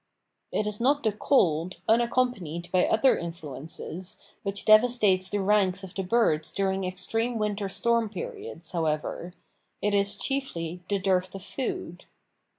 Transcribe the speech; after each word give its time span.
It 0.51 0.65
is 0.65 0.81
not 0.81 1.03
the 1.03 1.11
cold, 1.11 1.77
unaccompanied 1.87 2.71
by 2.71 2.87
other 2.87 3.15
influences, 3.15 4.17
which 4.41 4.65
devastates 4.65 5.29
the 5.29 5.43
ranks 5.43 5.83
of 5.83 5.93
the 5.93 6.01
birds 6.01 6.51
during 6.51 6.85
extreme 6.85 7.37
winter 7.37 7.69
storm 7.69 8.09
periods, 8.09 8.71
however; 8.71 9.33
it 9.79 9.93
is, 9.93 10.15
chiefly, 10.15 10.81
the 10.89 10.97
dearth 10.97 11.35
of 11.35 11.43
food. 11.43 12.05